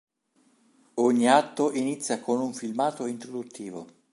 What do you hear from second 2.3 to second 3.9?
un filmato introduttivo.